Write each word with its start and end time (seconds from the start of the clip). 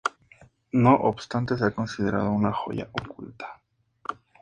No 0.73 0.95
obstante, 0.95 1.55
se 1.59 1.65
ha 1.65 1.69
considerado 1.75 2.31
una 2.31 2.51
joya 2.51 2.89
oculta. 2.91 3.61